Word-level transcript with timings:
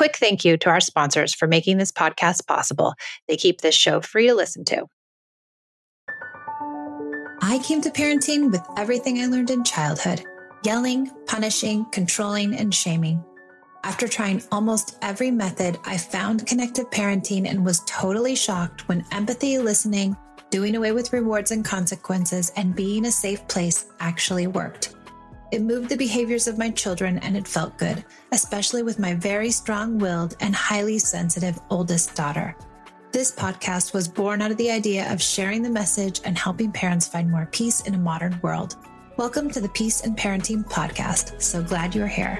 quick 0.00 0.16
thank 0.16 0.46
you 0.46 0.56
to 0.56 0.70
our 0.70 0.80
sponsors 0.80 1.34
for 1.34 1.46
making 1.46 1.76
this 1.76 1.92
podcast 1.92 2.46
possible. 2.46 2.94
They 3.28 3.36
keep 3.36 3.60
this 3.60 3.74
show 3.74 4.00
free 4.00 4.28
to 4.28 4.34
listen 4.34 4.64
to. 4.64 4.86
I 7.42 7.60
came 7.62 7.82
to 7.82 7.90
parenting 7.90 8.50
with 8.50 8.62
everything 8.78 9.18
I 9.18 9.26
learned 9.26 9.50
in 9.50 9.62
childhood 9.62 10.24
yelling, 10.64 11.10
punishing, 11.26 11.84
controlling, 11.92 12.54
and 12.54 12.74
shaming. 12.74 13.22
After 13.84 14.08
trying 14.08 14.42
almost 14.50 14.96
every 15.02 15.30
method, 15.30 15.78
I 15.84 15.98
found 15.98 16.46
connective 16.46 16.88
parenting 16.88 17.46
and 17.46 17.62
was 17.62 17.82
totally 17.86 18.34
shocked 18.34 18.88
when 18.88 19.04
empathy, 19.12 19.58
listening, 19.58 20.16
doing 20.48 20.76
away 20.76 20.92
with 20.92 21.12
rewards 21.12 21.50
and 21.50 21.62
consequences, 21.62 22.52
and 22.56 22.74
being 22.74 23.04
a 23.04 23.10
safe 23.10 23.46
place 23.48 23.84
actually 24.00 24.46
worked. 24.46 24.94
It 25.50 25.62
moved 25.62 25.88
the 25.88 25.96
behaviors 25.96 26.46
of 26.46 26.58
my 26.58 26.70
children 26.70 27.18
and 27.18 27.36
it 27.36 27.48
felt 27.48 27.76
good, 27.76 28.04
especially 28.30 28.84
with 28.84 29.00
my 29.00 29.14
very 29.14 29.50
strong 29.50 29.98
willed 29.98 30.36
and 30.38 30.54
highly 30.54 30.96
sensitive 30.96 31.58
oldest 31.70 32.14
daughter. 32.14 32.54
This 33.10 33.34
podcast 33.34 33.92
was 33.92 34.06
born 34.06 34.42
out 34.42 34.52
of 34.52 34.56
the 34.58 34.70
idea 34.70 35.12
of 35.12 35.20
sharing 35.20 35.62
the 35.62 35.68
message 35.68 36.20
and 36.24 36.38
helping 36.38 36.70
parents 36.70 37.08
find 37.08 37.28
more 37.28 37.46
peace 37.46 37.80
in 37.80 37.96
a 37.96 37.98
modern 37.98 38.38
world. 38.42 38.76
Welcome 39.16 39.50
to 39.50 39.60
the 39.60 39.68
Peace 39.70 40.02
and 40.02 40.16
Parenting 40.16 40.64
Podcast. 40.64 41.42
So 41.42 41.64
glad 41.64 41.96
you're 41.96 42.06
here. 42.06 42.38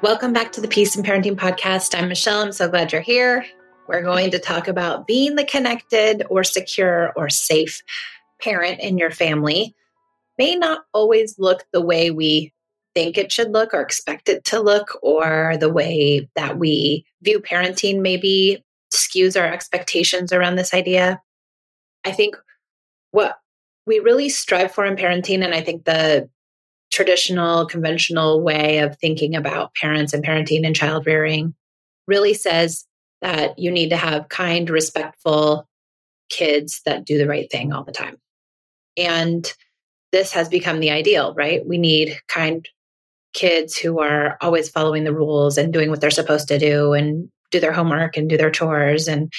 Welcome 0.00 0.32
back 0.32 0.52
to 0.52 0.62
the 0.62 0.68
Peace 0.68 0.96
and 0.96 1.04
Parenting 1.04 1.36
Podcast. 1.36 1.94
I'm 1.94 2.08
Michelle. 2.08 2.40
I'm 2.40 2.52
so 2.52 2.66
glad 2.66 2.92
you're 2.92 3.02
here. 3.02 3.44
We're 3.88 4.02
going 4.02 4.30
to 4.32 4.38
talk 4.38 4.68
about 4.68 5.06
being 5.06 5.34
the 5.34 5.44
connected 5.44 6.22
or 6.28 6.44
secure 6.44 7.12
or 7.16 7.30
safe 7.30 7.82
parent 8.40 8.80
in 8.80 8.98
your 8.98 9.10
family. 9.10 9.74
May 10.36 10.54
not 10.56 10.82
always 10.92 11.38
look 11.38 11.64
the 11.72 11.80
way 11.80 12.10
we 12.10 12.52
think 12.94 13.16
it 13.16 13.32
should 13.32 13.52
look 13.52 13.72
or 13.72 13.80
expect 13.80 14.28
it 14.28 14.44
to 14.44 14.60
look, 14.60 14.98
or 15.02 15.56
the 15.58 15.72
way 15.72 16.28
that 16.36 16.58
we 16.58 17.06
view 17.22 17.40
parenting 17.40 18.00
maybe 18.00 18.64
skews 18.92 19.40
our 19.40 19.46
expectations 19.46 20.32
around 20.32 20.56
this 20.56 20.74
idea. 20.74 21.20
I 22.04 22.12
think 22.12 22.36
what 23.12 23.38
we 23.86 24.00
really 24.00 24.28
strive 24.28 24.72
for 24.72 24.84
in 24.84 24.96
parenting, 24.96 25.44
and 25.44 25.54
I 25.54 25.60
think 25.60 25.84
the 25.84 26.28
traditional, 26.90 27.66
conventional 27.66 28.42
way 28.42 28.78
of 28.78 28.98
thinking 28.98 29.34
about 29.34 29.74
parents 29.74 30.12
and 30.12 30.24
parenting 30.24 30.66
and 30.66 30.76
child 30.76 31.06
rearing 31.06 31.54
really 32.06 32.34
says 32.34 32.86
that 33.22 33.58
you 33.58 33.70
need 33.70 33.90
to 33.90 33.96
have 33.96 34.28
kind, 34.28 34.68
respectful 34.70 35.68
kids 36.28 36.82
that 36.84 37.04
do 37.04 37.18
the 37.18 37.26
right 37.26 37.50
thing 37.50 37.72
all 37.72 37.84
the 37.84 37.92
time. 37.92 38.16
And 38.96 39.50
this 40.12 40.32
has 40.32 40.48
become 40.48 40.80
the 40.80 40.90
ideal, 40.90 41.34
right? 41.34 41.66
We 41.66 41.78
need 41.78 42.18
kind 42.28 42.66
kids 43.34 43.76
who 43.76 44.00
are 44.00 44.36
always 44.40 44.68
following 44.68 45.04
the 45.04 45.14
rules 45.14 45.58
and 45.58 45.72
doing 45.72 45.90
what 45.90 46.00
they're 46.00 46.10
supposed 46.10 46.48
to 46.48 46.58
do 46.58 46.92
and 46.92 47.28
do 47.50 47.60
their 47.60 47.72
homework 47.72 48.16
and 48.16 48.28
do 48.28 48.36
their 48.36 48.50
chores 48.50 49.08
and 49.08 49.32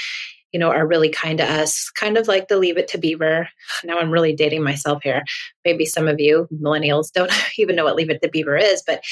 you 0.52 0.59
know 0.59 0.71
are 0.71 0.88
really 0.88 1.09
kind 1.09 1.38
to 1.38 1.43
us 1.43 1.89
kind 1.91 2.17
of 2.17 2.27
like 2.27 2.47
the 2.47 2.58
leave 2.58 2.77
it 2.77 2.88
to 2.88 2.97
beaver 2.97 3.49
now 3.83 3.97
i'm 3.97 4.11
really 4.11 4.33
dating 4.33 4.64
myself 4.64 5.02
here 5.03 5.23
maybe 5.66 5.86
some 5.86 6.08
of 6.08 6.19
you 6.19 6.47
millennials 6.53 7.11
don't 7.11 7.31
even 7.58 7.75
know 7.75 7.83
what 7.83 7.95
leave 7.95 8.09
it 8.09 8.21
to 8.21 8.30
beaver 8.30 8.55
is 8.58 8.83
but 8.86 9.03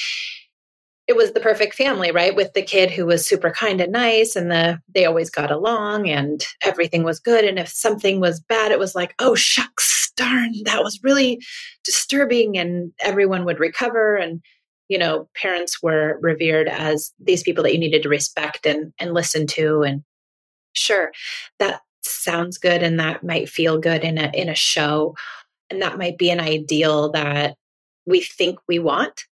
it 1.08 1.16
was 1.16 1.32
the 1.32 1.40
perfect 1.40 1.74
family, 1.74 2.12
right? 2.12 2.36
With 2.36 2.54
the 2.54 2.62
kid 2.62 2.92
who 2.92 3.06
was 3.06 3.26
super 3.26 3.50
kind 3.50 3.80
and 3.80 3.94
nice 3.94 4.36
and 4.36 4.52
the 4.52 4.80
they 4.94 5.06
always 5.06 5.30
got 5.30 5.52
along 5.52 6.10
and 6.10 6.46
everything 6.62 7.04
was 7.04 7.20
good. 7.20 7.46
And 7.46 7.58
if 7.58 7.70
something 7.70 8.20
was 8.20 8.42
bad, 8.42 8.72
it 8.72 8.80
was 8.80 8.94
like, 8.94 9.16
oh 9.18 9.34
shucks, 9.34 10.12
darn, 10.18 10.52
that 10.66 10.84
was 10.84 11.00
really 11.04 11.42
disturbing. 11.86 12.58
And 12.58 12.92
everyone 13.00 13.46
would 13.46 13.60
recover. 13.60 14.18
And, 14.18 14.42
you 14.90 14.98
know, 14.98 15.30
parents 15.34 15.82
were 15.82 16.20
revered 16.22 16.68
as 16.68 17.14
these 17.20 17.42
people 17.42 17.64
that 17.64 17.74
you 17.74 17.80
needed 17.80 18.04
to 18.04 18.10
respect 18.10 18.66
and, 18.66 18.92
and 19.00 19.14
listen 19.14 19.48
to. 19.48 19.84
And 19.84 20.04
sure, 20.74 21.12
that 21.60 21.82
sounds 22.04 22.58
good 22.58 22.84
and 22.84 23.00
that 23.00 23.24
might 23.24 23.50
feel 23.50 23.80
good 23.80 24.04
in 24.04 24.18
a 24.18 24.30
in 24.34 24.50
a 24.50 24.56
show. 24.56 25.16
And 25.70 25.82
that 25.82 25.98
might 25.98 26.18
be 26.18 26.32
an 26.32 26.42
ideal 26.42 27.12
that 27.12 27.56
we 28.06 28.22
think 28.22 28.60
we 28.68 28.80
want 28.80 29.26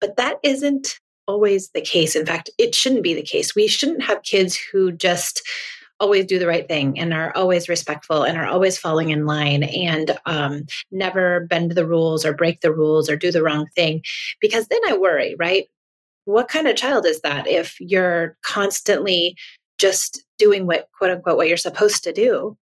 but 0.00 0.16
that 0.16 0.38
isn't 0.42 1.00
always 1.26 1.70
the 1.70 1.80
case. 1.80 2.16
In 2.16 2.26
fact, 2.26 2.50
it 2.58 2.74
shouldn't 2.74 3.02
be 3.02 3.14
the 3.14 3.22
case. 3.22 3.54
We 3.54 3.66
shouldn't 3.66 4.02
have 4.02 4.22
kids 4.22 4.56
who 4.56 4.92
just 4.92 5.42
always 5.98 6.26
do 6.26 6.38
the 6.38 6.46
right 6.46 6.68
thing 6.68 6.98
and 6.98 7.14
are 7.14 7.34
always 7.34 7.68
respectful 7.68 8.22
and 8.22 8.36
are 8.36 8.46
always 8.46 8.76
falling 8.76 9.10
in 9.10 9.26
line 9.26 9.62
and 9.62 10.18
um, 10.26 10.66
never 10.90 11.46
bend 11.48 11.72
the 11.72 11.86
rules 11.86 12.24
or 12.24 12.34
break 12.34 12.60
the 12.60 12.72
rules 12.72 13.08
or 13.08 13.16
do 13.16 13.32
the 13.32 13.42
wrong 13.42 13.66
thing. 13.74 14.02
Because 14.40 14.68
then 14.68 14.80
I 14.88 14.96
worry, 14.96 15.34
right? 15.38 15.66
What 16.26 16.48
kind 16.48 16.66
of 16.66 16.76
child 16.76 17.06
is 17.06 17.20
that 17.22 17.46
if 17.46 17.80
you're 17.80 18.36
constantly 18.42 19.36
just 19.78 20.24
doing 20.38 20.66
what, 20.66 20.88
quote 20.96 21.10
unquote, 21.10 21.36
what 21.36 21.48
you're 21.48 21.56
supposed 21.56 22.04
to 22.04 22.12
do? 22.12 22.56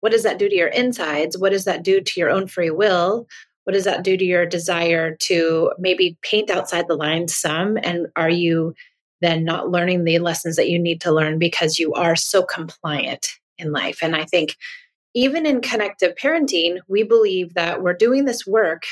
What 0.00 0.12
does 0.12 0.24
that 0.24 0.38
do 0.38 0.48
to 0.48 0.54
your 0.54 0.68
insides? 0.68 1.38
What 1.38 1.52
does 1.52 1.64
that 1.64 1.82
do 1.82 2.00
to 2.00 2.20
your 2.20 2.28
own 2.28 2.46
free 2.46 2.70
will? 2.70 3.26
What 3.64 3.72
does 3.72 3.84
that 3.84 4.04
do 4.04 4.16
to 4.16 4.24
your 4.24 4.46
desire 4.46 5.16
to 5.16 5.72
maybe 5.78 6.16
paint 6.22 6.50
outside 6.50 6.86
the 6.86 6.96
lines 6.96 7.34
some? 7.34 7.78
And 7.82 8.06
are 8.16 8.30
you 8.30 8.74
then 9.20 9.44
not 9.44 9.70
learning 9.70 10.04
the 10.04 10.18
lessons 10.18 10.56
that 10.56 10.68
you 10.68 10.78
need 10.78 11.00
to 11.00 11.12
learn 11.12 11.38
because 11.38 11.78
you 11.78 11.92
are 11.94 12.16
so 12.16 12.42
compliant 12.42 13.28
in 13.58 13.72
life? 13.72 13.98
And 14.02 14.14
i 14.14 14.24
think 14.24 14.56
even 15.14 15.46
in 15.46 15.60
connective 15.60 16.14
parenting 16.16 16.78
we 16.88 17.02
believe 17.02 17.54
that 17.54 17.82
we're 17.82 17.94
doing 17.94 18.24
this 18.24 18.46
work 18.46 18.82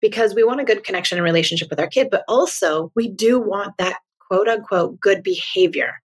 because 0.00 0.34
we 0.34 0.42
want 0.42 0.60
a 0.60 0.64
good 0.64 0.84
connection 0.84 1.18
and 1.18 1.24
relationship 1.24 1.68
with 1.70 1.78
our 1.78 1.86
kid 1.86 2.08
but 2.10 2.24
also 2.26 2.90
we 2.94 3.08
do 3.08 3.38
want 3.38 3.76
that 3.78 3.98
quote 4.18 4.48
unquote 4.48 4.98
good 5.00 5.22
behavior. 5.22 6.00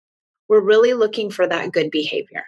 We're 0.50 0.62
really 0.62 0.94
looking 0.94 1.32
for 1.32 1.48
that 1.48 1.72
good 1.72 1.90
behavior. 1.90 2.44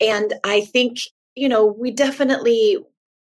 And 0.00 0.32
i 0.44 0.60
think 0.62 0.98
you 1.34 1.48
know 1.48 1.66
we 1.66 1.90
definitely 1.90 2.78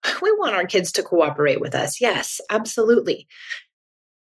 we 0.22 0.32
want 0.34 0.56
our 0.56 0.66
kids 0.66 0.92
to 0.94 1.04
cooperate 1.04 1.62
with 1.62 1.76
us. 1.76 2.02
Yes, 2.02 2.42
absolutely. 2.50 3.28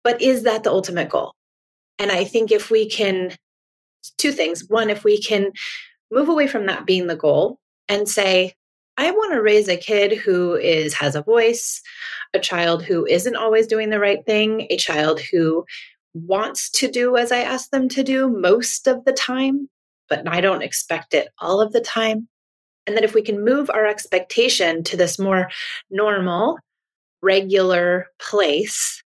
But 0.02 0.20
is 0.20 0.42
that 0.42 0.64
the 0.64 0.70
ultimate 0.70 1.08
goal? 1.08 1.34
And 1.98 2.10
I 2.10 2.24
think 2.24 2.50
if 2.50 2.70
we 2.70 2.88
can, 2.88 3.36
two 4.18 4.32
things. 4.32 4.68
One, 4.68 4.90
if 4.90 5.04
we 5.04 5.20
can 5.20 5.52
move 6.10 6.28
away 6.28 6.46
from 6.46 6.66
that 6.66 6.86
being 6.86 7.06
the 7.06 7.16
goal 7.16 7.58
and 7.88 8.08
say, 8.08 8.54
I 8.96 9.10
want 9.10 9.32
to 9.32 9.42
raise 9.42 9.68
a 9.68 9.76
kid 9.76 10.16
who 10.16 10.54
is 10.54 10.94
has 10.94 11.16
a 11.16 11.22
voice, 11.22 11.82
a 12.32 12.38
child 12.38 12.84
who 12.84 13.06
isn't 13.06 13.36
always 13.36 13.66
doing 13.66 13.90
the 13.90 13.98
right 13.98 14.24
thing, 14.24 14.66
a 14.70 14.76
child 14.76 15.20
who 15.20 15.64
wants 16.14 16.70
to 16.70 16.88
do 16.88 17.16
as 17.16 17.32
I 17.32 17.38
ask 17.38 17.70
them 17.70 17.88
to 17.90 18.04
do 18.04 18.28
most 18.28 18.86
of 18.86 19.04
the 19.04 19.12
time, 19.12 19.68
but 20.08 20.28
I 20.28 20.40
don't 20.40 20.62
expect 20.62 21.12
it 21.12 21.28
all 21.40 21.60
of 21.60 21.72
the 21.72 21.80
time. 21.80 22.28
And 22.86 22.96
that 22.96 23.04
if 23.04 23.14
we 23.14 23.22
can 23.22 23.44
move 23.44 23.70
our 23.70 23.86
expectation 23.86 24.82
to 24.84 24.96
this 24.96 25.18
more 25.18 25.50
normal, 25.90 26.58
regular 27.22 28.08
place, 28.18 29.02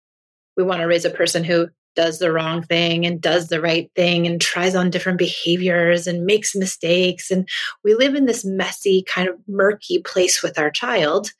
we 0.56 0.64
want 0.64 0.80
to 0.80 0.86
raise 0.86 1.04
a 1.04 1.10
person 1.10 1.44
who 1.44 1.68
does 1.94 2.18
the 2.18 2.30
wrong 2.30 2.62
thing 2.62 3.04
and 3.06 3.20
does 3.20 3.48
the 3.48 3.60
right 3.60 3.90
thing 3.96 4.26
and 4.26 4.40
tries 4.40 4.76
on 4.76 4.90
different 4.90 5.18
behaviors 5.18 6.06
and 6.06 6.26
makes 6.26 6.54
mistakes. 6.54 7.30
And 7.30 7.48
we 7.82 7.94
live 7.94 8.14
in 8.14 8.26
this 8.26 8.44
messy, 8.44 9.02
kind 9.02 9.28
of 9.28 9.36
murky 9.48 9.98
place 9.98 10.42
with 10.42 10.58
our 10.58 10.70
child. 10.70 11.32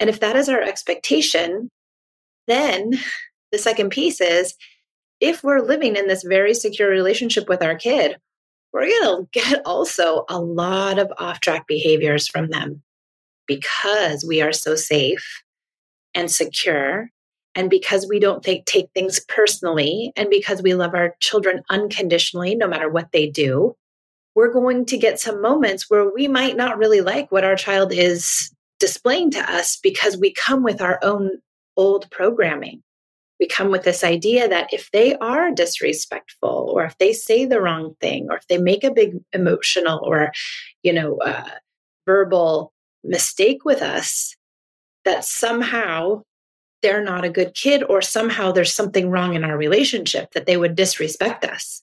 And 0.00 0.10
if 0.10 0.20
that 0.20 0.36
is 0.36 0.48
our 0.48 0.60
expectation, 0.60 1.70
then 2.48 2.94
the 3.52 3.58
second 3.58 3.90
piece 3.90 4.20
is 4.20 4.54
if 5.20 5.44
we're 5.44 5.60
living 5.60 5.96
in 5.96 6.08
this 6.08 6.22
very 6.22 6.54
secure 6.54 6.88
relationship 6.88 7.48
with 7.48 7.62
our 7.62 7.76
kid, 7.76 8.16
we're 8.72 8.88
going 8.88 9.26
to 9.32 9.40
get 9.40 9.62
also 9.64 10.24
a 10.28 10.40
lot 10.40 10.98
of 10.98 11.12
off 11.18 11.40
track 11.40 11.66
behaviors 11.66 12.28
from 12.28 12.48
them 12.48 12.82
because 13.46 14.24
we 14.26 14.40
are 14.42 14.52
so 14.52 14.74
safe 14.74 15.42
and 16.14 16.30
secure 16.30 17.10
and 17.54 17.70
because 17.70 18.06
we 18.08 18.20
don't 18.20 18.42
take, 18.42 18.64
take 18.66 18.88
things 18.94 19.20
personally 19.28 20.12
and 20.16 20.30
because 20.30 20.62
we 20.62 20.74
love 20.74 20.94
our 20.94 21.16
children 21.20 21.62
unconditionally 21.70 22.54
no 22.54 22.68
matter 22.68 22.88
what 22.88 23.10
they 23.12 23.28
do 23.28 23.74
we're 24.34 24.52
going 24.52 24.86
to 24.86 24.96
get 24.96 25.18
some 25.18 25.42
moments 25.42 25.90
where 25.90 26.12
we 26.14 26.28
might 26.28 26.56
not 26.56 26.78
really 26.78 27.00
like 27.00 27.32
what 27.32 27.42
our 27.42 27.56
child 27.56 27.92
is 27.92 28.54
displaying 28.78 29.32
to 29.32 29.40
us 29.52 29.78
because 29.82 30.16
we 30.16 30.32
come 30.32 30.62
with 30.62 30.80
our 30.80 31.00
own 31.02 31.30
old 31.76 32.08
programming 32.10 32.80
we 33.40 33.46
come 33.46 33.70
with 33.70 33.84
this 33.84 34.02
idea 34.04 34.48
that 34.48 34.72
if 34.72 34.90
they 34.90 35.16
are 35.16 35.50
disrespectful 35.50 36.70
or 36.72 36.84
if 36.84 36.96
they 36.98 37.12
say 37.12 37.44
the 37.44 37.60
wrong 37.60 37.94
thing 38.00 38.28
or 38.30 38.36
if 38.36 38.46
they 38.48 38.58
make 38.58 38.84
a 38.84 38.92
big 38.92 39.16
emotional 39.32 40.00
or 40.04 40.32
you 40.82 40.92
know 40.92 41.18
uh, 41.18 41.48
verbal 42.06 42.72
mistake 43.04 43.64
with 43.64 43.82
us 43.82 44.34
that 45.04 45.24
somehow 45.24 46.22
they're 46.82 47.02
not 47.02 47.24
a 47.24 47.30
good 47.30 47.54
kid 47.54 47.82
or 47.82 48.00
somehow 48.02 48.52
there's 48.52 48.72
something 48.72 49.10
wrong 49.10 49.34
in 49.34 49.44
our 49.44 49.56
relationship 49.56 50.30
that 50.32 50.46
they 50.46 50.56
would 50.56 50.74
disrespect 50.74 51.44
us 51.44 51.82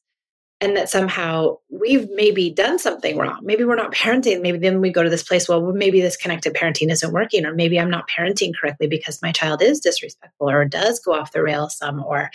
and 0.61 0.75
that 0.77 0.89
somehow 0.89 1.57
we've 1.69 2.09
maybe 2.11 2.49
done 2.49 2.79
something 2.79 3.17
wrong. 3.17 3.39
Maybe 3.43 3.65
we're 3.65 3.75
not 3.75 3.93
parenting. 3.93 4.41
Maybe 4.41 4.57
then 4.57 4.79
we 4.79 4.89
go 4.89 5.03
to 5.03 5.09
this 5.09 5.23
place, 5.23 5.49
well, 5.49 5.61
maybe 5.73 6.01
this 6.01 6.15
connected 6.15 6.53
parenting 6.53 6.91
isn't 6.91 7.11
working, 7.13 7.45
or 7.45 7.53
maybe 7.53 7.79
I'm 7.79 7.89
not 7.89 8.09
parenting 8.09 8.53
correctly 8.55 8.87
because 8.87 9.21
my 9.21 9.31
child 9.31 9.61
is 9.61 9.79
disrespectful 9.79 10.49
or 10.49 10.65
does 10.65 10.99
go 10.99 11.13
off 11.13 11.33
the 11.33 11.43
rails 11.43 11.77
some 11.77 12.03
or 12.03 12.29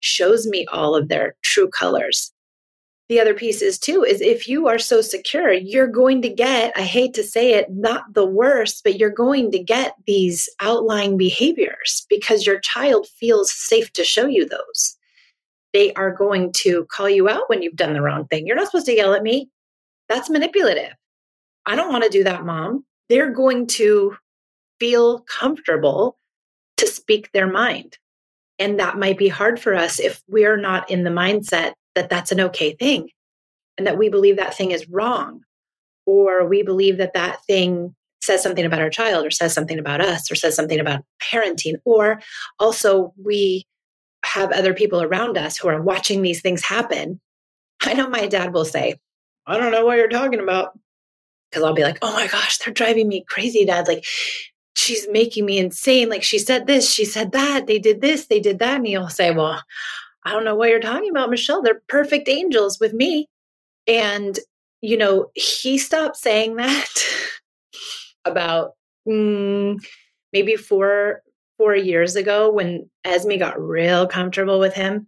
shows 0.00 0.46
me 0.46 0.66
all 0.66 0.94
of 0.94 1.08
their 1.08 1.34
true 1.42 1.68
colors. 1.68 2.32
The 3.08 3.20
other 3.20 3.34
piece 3.34 3.62
is 3.62 3.78
too 3.78 4.02
is 4.02 4.20
if 4.20 4.48
you 4.48 4.66
are 4.66 4.80
so 4.80 5.00
secure, 5.00 5.52
you're 5.52 5.86
going 5.86 6.22
to 6.22 6.28
get, 6.28 6.72
I 6.76 6.82
hate 6.82 7.14
to 7.14 7.22
say 7.22 7.54
it, 7.54 7.70
not 7.70 8.14
the 8.14 8.26
worst, 8.26 8.82
but 8.82 8.98
you're 8.98 9.10
going 9.10 9.52
to 9.52 9.62
get 9.62 9.94
these 10.06 10.48
outlying 10.60 11.16
behaviors 11.16 12.04
because 12.10 12.44
your 12.44 12.58
child 12.58 13.06
feels 13.06 13.52
safe 13.52 13.92
to 13.92 14.04
show 14.04 14.26
you 14.26 14.46
those 14.46 14.96
they 15.76 15.92
are 15.92 16.10
going 16.10 16.50
to 16.52 16.86
call 16.86 17.06
you 17.06 17.28
out 17.28 17.50
when 17.50 17.60
you've 17.60 17.76
done 17.76 17.92
the 17.92 18.00
wrong 18.00 18.26
thing. 18.28 18.46
You're 18.46 18.56
not 18.56 18.64
supposed 18.64 18.86
to 18.86 18.96
yell 18.96 19.12
at 19.12 19.22
me. 19.22 19.50
That's 20.08 20.30
manipulative. 20.30 20.94
I 21.66 21.76
don't 21.76 21.92
want 21.92 22.02
to 22.04 22.08
do 22.08 22.24
that, 22.24 22.46
mom. 22.46 22.86
They're 23.10 23.30
going 23.30 23.66
to 23.66 24.16
feel 24.80 25.20
comfortable 25.20 26.16
to 26.78 26.86
speak 26.86 27.30
their 27.32 27.46
mind. 27.46 27.98
And 28.58 28.80
that 28.80 28.96
might 28.96 29.18
be 29.18 29.28
hard 29.28 29.60
for 29.60 29.74
us 29.74 30.00
if 30.00 30.22
we're 30.28 30.56
not 30.56 30.90
in 30.90 31.04
the 31.04 31.10
mindset 31.10 31.74
that 31.94 32.08
that's 32.08 32.32
an 32.32 32.40
okay 32.40 32.72
thing 32.72 33.10
and 33.76 33.86
that 33.86 33.98
we 33.98 34.08
believe 34.08 34.38
that 34.38 34.54
thing 34.54 34.70
is 34.70 34.88
wrong 34.88 35.42
or 36.06 36.48
we 36.48 36.62
believe 36.62 36.96
that 36.96 37.12
that 37.12 37.44
thing 37.44 37.94
says 38.22 38.42
something 38.42 38.64
about 38.64 38.80
our 38.80 38.88
child 38.88 39.26
or 39.26 39.30
says 39.30 39.52
something 39.52 39.78
about 39.78 40.00
us 40.00 40.30
or 40.30 40.36
says 40.36 40.56
something 40.56 40.80
about 40.80 41.04
parenting 41.20 41.74
or 41.84 42.22
also 42.58 43.12
we 43.22 43.66
have 44.26 44.52
other 44.52 44.74
people 44.74 45.00
around 45.02 45.38
us 45.38 45.56
who 45.56 45.68
are 45.68 45.80
watching 45.80 46.22
these 46.22 46.40
things 46.40 46.62
happen, 46.62 47.20
I 47.82 47.94
know 47.94 48.08
my 48.08 48.26
dad 48.26 48.52
will 48.52 48.64
say, 48.64 48.98
I 49.46 49.56
don't 49.56 49.72
know 49.72 49.84
what 49.84 49.96
you're 49.96 50.08
talking 50.08 50.40
about. 50.40 50.78
Because 51.50 51.62
I'll 51.62 51.74
be 51.74 51.84
like, 51.84 51.98
oh 52.02 52.12
my 52.12 52.26
gosh, 52.26 52.58
they're 52.58 52.74
driving 52.74 53.06
me 53.06 53.24
crazy, 53.28 53.64
dad. 53.64 53.86
Like, 53.86 54.04
she's 54.74 55.06
making 55.10 55.46
me 55.46 55.58
insane. 55.58 56.08
Like, 56.08 56.24
she 56.24 56.38
said 56.38 56.66
this, 56.66 56.90
she 56.90 57.04
said 57.04 57.32
that, 57.32 57.66
they 57.66 57.78
did 57.78 58.00
this, 58.00 58.26
they 58.26 58.40
did 58.40 58.58
that. 58.58 58.76
And 58.76 58.86
he'll 58.86 59.08
say, 59.08 59.30
well, 59.30 59.62
I 60.24 60.32
don't 60.32 60.44
know 60.44 60.56
what 60.56 60.70
you're 60.70 60.80
talking 60.80 61.10
about, 61.10 61.30
Michelle. 61.30 61.62
They're 61.62 61.82
perfect 61.88 62.28
angels 62.28 62.80
with 62.80 62.92
me. 62.92 63.28
And, 63.86 64.36
you 64.80 64.96
know, 64.96 65.30
he 65.34 65.78
stopped 65.78 66.16
saying 66.16 66.56
that 66.56 67.04
about 68.24 68.72
mm, 69.08 69.78
maybe 70.32 70.56
four 70.56 71.22
four 71.58 71.74
years 71.74 72.16
ago 72.16 72.50
when 72.50 72.88
Esme 73.04 73.36
got 73.38 73.60
real 73.60 74.06
comfortable 74.06 74.58
with 74.58 74.74
him. 74.74 75.06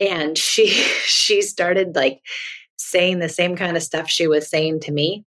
And 0.00 0.36
she 0.36 0.66
she 1.04 1.42
started 1.42 1.94
like 1.94 2.20
saying 2.76 3.18
the 3.18 3.28
same 3.28 3.56
kind 3.56 3.76
of 3.76 3.82
stuff 3.82 4.08
she 4.08 4.26
was 4.26 4.48
saying 4.48 4.80
to 4.80 4.92
me. 4.92 5.24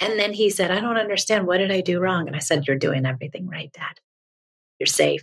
And 0.00 0.18
then 0.18 0.32
he 0.32 0.48
said, 0.48 0.70
I 0.70 0.80
don't 0.80 0.96
understand. 0.96 1.46
What 1.46 1.58
did 1.58 1.70
I 1.70 1.82
do 1.82 2.00
wrong? 2.00 2.26
And 2.26 2.36
I 2.36 2.40
said, 2.40 2.66
You're 2.66 2.76
doing 2.76 3.06
everything 3.06 3.48
right, 3.48 3.72
Dad. 3.72 4.00
You're 4.78 4.86
safe. 4.86 5.22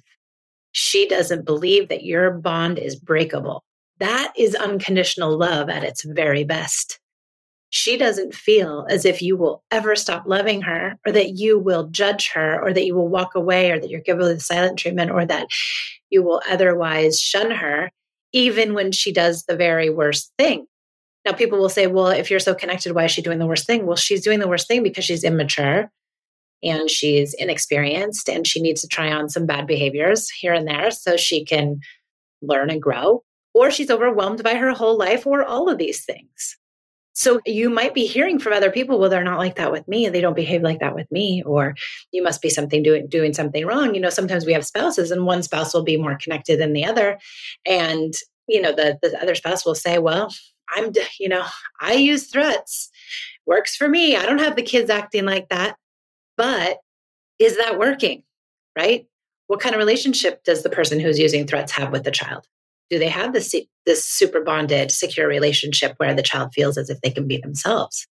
She 0.72 1.08
doesn't 1.08 1.46
believe 1.46 1.90
that 1.90 2.04
your 2.04 2.32
bond 2.32 2.78
is 2.78 2.96
breakable. 2.96 3.64
That 4.00 4.34
is 4.38 4.54
unconditional 4.54 5.36
love 5.36 5.70
at 5.70 5.84
its 5.84 6.04
very 6.04 6.44
best 6.44 7.00
she 7.70 7.98
doesn't 7.98 8.34
feel 8.34 8.86
as 8.90 9.06
if 9.06 9.22
you 9.22 9.36
will 9.36 9.64
ever 9.72 9.96
stop 9.96 10.24
loving 10.26 10.62
her 10.62 10.98
or 11.06 11.12
that 11.12 11.36
you 11.36 11.60
will 11.60 11.88
judge 11.88 12.32
her 12.32 12.62
or 12.62 12.72
that 12.74 12.86
you 12.86 12.96
will 12.96 13.10
walk 13.10 13.36
away 13.36 13.72
or 13.72 13.80
that 13.80 13.90
you're 13.90 14.00
given 14.02 14.26
the 14.26 14.40
silent 14.40 14.80
treatment 14.80 15.12
or 15.12 15.26
that 15.26 15.48
you 16.10 16.24
will 16.24 16.42
otherwise 16.50 17.20
shun 17.20 17.52
her, 17.52 17.92
even 18.32 18.74
when 18.74 18.92
she 18.92 19.12
does 19.12 19.44
the 19.44 19.56
very 19.56 19.90
worst 19.90 20.32
thing. 20.38 20.66
Now, 21.26 21.34
people 21.34 21.60
will 21.60 21.68
say, 21.68 21.88
well, 21.88 22.08
if 22.08 22.32
you're 22.32 22.40
so 22.40 22.56
connected, 22.56 22.94
why 22.94 23.06
is 23.06 23.12
she 23.12 23.22
doing 23.22 23.40
the 23.40 23.48
worst 23.48 23.68
thing? 23.68 23.86
Well, 23.86 23.98
she's 23.98 24.24
doing 24.24 24.40
the 24.40 24.48
worst 24.48 24.68
thing 24.68 24.82
because 24.82 25.04
she's 25.04 25.26
immature 25.26 25.92
and 26.64 26.90
she's 26.90 27.34
inexperienced 27.34 28.30
and 28.30 28.48
she 28.48 28.62
needs 28.62 28.80
to 28.82 28.88
try 28.88 29.12
on 29.12 29.28
some 29.28 29.46
bad 29.46 29.68
behaviors 29.68 30.30
here 30.30 30.54
and 30.54 30.66
there 30.66 30.90
so 30.90 31.18
she 31.18 31.44
can 31.44 31.82
learn 32.42 32.70
and 32.70 32.82
grow. 32.82 33.24
Or 33.54 33.72
she's 33.72 33.90
overwhelmed 33.90 34.42
by 34.42 34.54
her 34.54 34.72
whole 34.72 34.98
life 34.98 35.28
or 35.28 35.44
all 35.44 35.68
of 35.68 35.78
these 35.78 36.06
things. 36.06 36.58
So 37.18 37.42
you 37.48 37.72
might 37.72 37.96
be 37.96 38.06
hearing 38.06 38.38
from 38.38 38.54
other 38.54 38.70
people, 38.70 39.00
well, 39.00 39.10
they're 39.10 39.24
not 39.24 39.40
like 39.40 39.56
that 39.56 39.72
with 39.72 39.88
me. 39.88 40.08
They 40.08 40.22
don't 40.22 40.36
behave 40.36 40.62
like 40.62 40.80
that 40.82 40.94
with 40.94 41.12
me. 41.12 41.42
Or 41.44 41.74
you 42.12 42.22
must 42.22 42.44
be 42.44 42.50
something 42.52 42.84
doing 42.84 43.08
doing 43.08 43.34
something 43.34 43.66
wrong. 43.66 43.96
You 43.96 44.02
know, 44.02 44.12
sometimes 44.12 44.46
we 44.46 44.54
have 44.54 44.64
spouses 44.64 45.10
and 45.10 45.26
one 45.26 45.42
spouse 45.42 45.74
will 45.74 45.84
be 45.84 45.98
more 45.98 46.16
connected 46.16 46.60
than 46.60 46.74
the 46.74 46.86
other. 46.86 47.18
And, 47.66 48.14
you 48.48 48.62
know, 48.62 48.72
the, 48.72 49.00
the 49.02 49.20
other 49.20 49.34
spouse 49.34 49.66
will 49.66 49.74
say, 49.74 49.98
well, 49.98 50.32
I'm, 50.70 50.92
you 51.20 51.28
know, 51.28 51.44
I 51.82 51.94
use 51.94 52.28
threats. 52.28 52.92
Works 53.48 53.76
for 53.76 53.90
me. 53.90 54.16
I 54.16 54.24
don't 54.28 54.38
have 54.38 54.56
the 54.56 54.62
kids 54.62 54.92
acting 54.92 55.26
like 55.26 55.50
that. 55.50 55.76
But 56.38 56.78
is 57.40 57.58
that 57.58 57.80
working? 57.80 58.22
Right? 58.78 59.08
What 59.48 59.60
kind 59.60 59.74
of 59.74 59.80
relationship 59.80 60.44
does 60.44 60.62
the 60.62 60.70
person 60.70 61.00
who's 61.00 61.18
using 61.18 61.48
threats 61.48 61.72
have 61.72 61.92
with 61.92 62.04
the 62.04 62.12
child? 62.12 62.46
Do 62.90 63.00
they 63.00 63.10
have 63.10 63.34
this 63.34 63.54
this 63.86 64.06
super 64.06 64.42
bonded 64.42 64.92
secure 64.92 65.28
relationship 65.28 65.94
where 65.98 66.14
the 66.14 66.24
child 66.24 66.54
feels 66.54 66.78
as 66.78 66.90
if 66.90 67.00
they 67.02 67.12
can 67.12 67.28
be 67.28 67.38
themselves? 67.38 68.08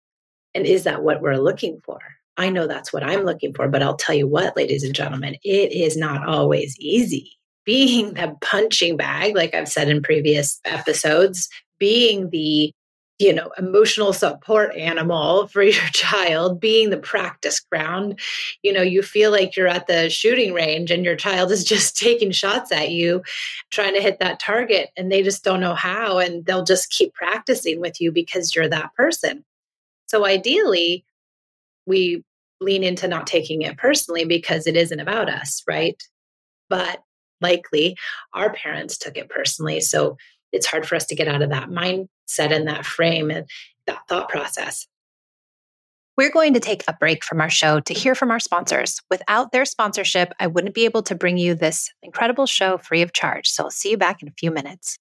And 0.55 0.67
is 0.67 0.85
that 0.85 1.03
what 1.03 1.21
we're 1.21 1.37
looking 1.37 1.81
for? 1.85 1.99
I 2.37 2.51
know 2.51 2.67
that's 2.67 2.93
what 2.93 3.03
i'm 3.03 3.25
looking 3.25 3.55
for 3.55 3.69
but 3.69 3.83
i'll 3.83 3.97
tell 3.97 4.15
you 4.15 4.27
what 4.27 4.57
ladies 4.57 4.85
and 4.85 4.95
gentlemen 4.95 5.37
it 5.43 5.73
is 5.73 5.97
not 5.97 6.27
always 6.27 6.77
easy 6.79 7.33
being 7.65 8.15
the 8.15 8.37
punching 8.41 8.97
bag 8.97 9.35
like 9.35 9.55
i've 9.55 9.69
said 9.69 9.89
in 9.89 10.03
previous 10.03 10.61
episodes 10.65 11.49
being 11.79 12.31
the 12.31 12.73
you 13.19 13.33
know, 13.33 13.51
emotional 13.57 14.13
support 14.13 14.75
animal 14.77 15.47
for 15.49 15.63
your 15.63 15.87
child, 15.93 16.61
being 16.61 16.91
the 16.91 16.99
practice 16.99 17.61
ground. 17.61 18.19
You 18.63 18.73
know, 18.73 18.83
you 18.83 19.03
feel 19.03 19.31
like 19.31 19.57
you're 19.57 19.69
at 19.69 19.87
the 19.87 20.11
shooting 20.11 20.53
range 20.53 20.91
and 20.91 21.05
your 21.05 21.17
child 21.17 21.51
is 21.51 21.65
just 21.77 21.97
taking 21.97 22.31
shots 22.31 22.73
at 22.73 22.91
you, 22.91 23.23
trying 23.71 23.95
to 23.95 24.03
hit 24.03 24.19
that 24.21 24.41
target, 24.41 24.91
and 24.97 25.11
they 25.11 25.23
just 25.23 25.45
don't 25.45 25.61
know 25.61 25.75
how. 25.75 26.19
And 26.19 26.45
they'll 26.45 26.65
just 26.65 26.91
keep 26.91 27.15
practicing 27.15 27.81
with 27.81 28.01
you 28.01 28.13
because 28.13 28.55
you're 28.55 28.69
that 28.69 28.95
person. 28.95 29.45
So, 30.09 30.25
ideally, 30.25 31.05
we 31.87 32.23
lean 32.61 32.83
into 32.83 33.09
not 33.09 33.27
taking 33.27 33.63
it 33.63 33.77
personally 33.77 34.25
because 34.25 34.67
it 34.67 34.77
isn't 34.77 35.01
about 35.01 35.29
us, 35.29 35.63
right? 35.67 36.01
But 36.69 37.03
likely 37.41 37.97
our 38.33 38.53
parents 38.53 38.99
took 38.99 39.17
it 39.17 39.29
personally. 39.29 39.81
So, 39.81 40.17
it's 40.53 40.67
hard 40.67 40.87
for 40.87 40.95
us 40.95 41.07
to 41.07 41.15
get 41.15 41.29
out 41.29 41.43
of 41.43 41.51
that 41.51 41.69
mindset 41.69 42.53
and 42.53 42.69
that 42.69 42.87
frame 42.87 43.31
and 43.31 43.49
that 43.87 44.01
thought 44.09 44.29
process. 44.29 44.87
We're 46.17 46.31
going 46.31 46.55
to 46.55 46.61
take 46.61 46.83
a 46.89 46.95
break 46.95 47.23
from 47.23 47.43
our 47.43 47.51
show 47.51 47.81
to 47.81 47.93
hear 47.93 48.15
from 48.15 48.31
our 48.31 48.41
sponsors. 48.41 49.03
Without 49.11 49.53
their 49.53 49.67
sponsorship, 49.67 50.33
I 50.41 50.47
wouldn't 50.47 50.75
be 50.75 50.87
able 50.87 51.03
to 51.03 51.15
bring 51.15 51.37
you 51.37 51.55
this 51.55 51.91
incredible 52.03 52.47
show 52.47 52.79
free 52.79 53.03
of 53.03 53.13
charge. 53.13 53.49
So 53.49 53.65
I'll 53.65 53.71
see 53.71 53.91
you 53.91 53.99
back 53.99 54.23
in 54.23 54.29
a 54.29 54.35
few 54.39 54.51
minutes. 54.51 54.99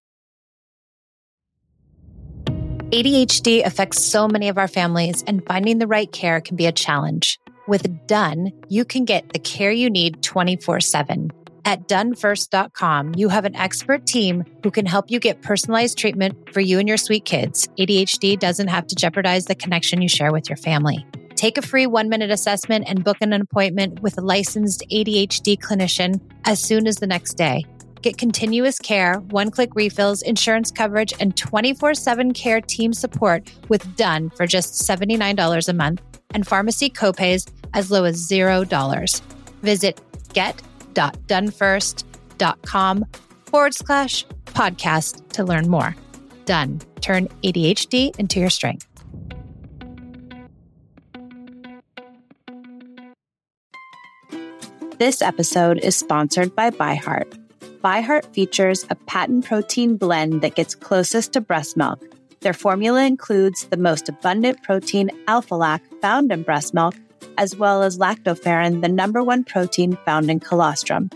ADHD 2.92 3.66
affects 3.66 4.04
so 4.04 4.28
many 4.28 4.50
of 4.50 4.58
our 4.58 4.68
families, 4.68 5.24
and 5.26 5.46
finding 5.46 5.80
the 5.80 5.88
right 5.88 6.12
care 6.12 6.40
can 6.42 6.56
be 6.56 6.66
a 6.66 6.72
challenge. 6.72 7.40
With 7.68 8.08
Done, 8.08 8.52
you 8.68 8.86
can 8.86 9.06
get 9.06 9.34
the 9.34 9.40
care 9.40 9.72
you 9.72 9.90
need 9.90 10.22
24 10.22 10.82
7 10.82 11.32
at 11.66 11.88
donefirst.com, 11.88 13.16
you 13.16 13.28
have 13.30 13.44
an 13.44 13.56
expert 13.56 14.06
team 14.06 14.46
who 14.64 14.72
can 14.72 14.86
help 14.86 15.10
you 15.10 15.20
get 15.20 15.42
personalized 15.42 15.98
treatment 15.98 16.54
for 16.54 16.62
you 16.62 16.80
and 16.80 16.88
your 16.88 16.98
sweet 16.98 17.26
kids. 17.26 17.68
ADHD 17.80 18.40
doesn't 18.40 18.68
have 18.68 18.88
to 18.88 18.96
jeopardize 18.96 19.46
the 19.46 19.56
connection 19.56 20.02
you 20.02 20.08
share 20.08 20.32
with 20.32 20.48
your 20.48 20.58
family. 20.58 21.06
Take 21.36 21.58
a 21.58 21.62
free 21.62 21.86
one 21.86 22.08
minute 22.08 22.32
assessment 22.32 22.86
and 22.88 23.04
book 23.04 23.18
an 23.20 23.34
appointment 23.34 24.02
with 24.02 24.18
a 24.18 24.22
licensed 24.22 24.84
ADHD 24.92 25.60
clinician 25.60 26.22
as 26.46 26.64
soon 26.64 26.88
as 26.88 26.98
the 26.98 27.08
next 27.08 27.34
day. 27.34 27.66
Get 28.02 28.18
continuous 28.18 28.78
care, 28.78 29.16
one 29.32 29.50
click 29.50 29.72
refills, 29.74 30.22
insurance 30.22 30.70
coverage, 30.70 31.14
and 31.20 31.36
24 31.36 31.96
7 31.96 32.34
care 32.34 32.62
team 32.62 32.94
support 32.94 33.52
with 33.68 33.96
Done 33.96 34.30
for 34.30 34.46
just 34.46 34.88
$79 34.88 35.68
a 35.68 35.74
month 35.74 36.02
and 36.34 36.48
pharmacy 36.48 36.90
copays 36.90 37.52
as 37.74 37.90
low 37.90 38.04
as 38.04 38.30
$0. 38.30 39.22
Visit 39.64 40.00
get 40.34 40.62
www.donefirst.com 40.96 43.06
forward 43.46 43.74
slash 43.74 44.26
podcast 44.46 45.28
to 45.30 45.44
learn 45.44 45.70
more. 45.70 45.96
Done. 46.46 46.82
Turn 47.02 47.28
ADHD 47.44 48.18
into 48.18 48.40
your 48.40 48.50
strength. 48.50 48.88
This 54.98 55.22
episode 55.22 55.80
is 55.80 55.96
sponsored 55.96 56.56
by 56.56 56.70
ByHeart. 56.70 57.38
ByHeart 57.82 58.34
features 58.34 58.86
a 58.90 58.96
patent 58.96 59.46
protein 59.46 59.98
blend 59.98 60.42
that 60.42 60.56
gets 60.56 60.74
closest 60.74 61.34
to 61.34 61.42
breast 61.42 61.76
milk. 61.76 62.02
Their 62.40 62.54
formula 62.54 63.04
includes 63.04 63.66
the 63.66 63.78
most 63.78 64.08
abundant 64.08 64.64
protein, 64.64 65.12
alpha 65.28 65.56
lac, 65.56 65.84
found 66.02 66.32
in 66.32 66.44
breast 66.44 66.74
milk 66.74 66.96
as 67.38 67.56
well 67.56 67.84
as 67.84 67.98
lactoferrin, 67.98 68.82
the 68.82 68.90
number 68.90 69.24
one 69.24 69.44
protein 69.44 69.98
found 70.06 70.30
in 70.30 70.40
colostrum. 70.40 71.10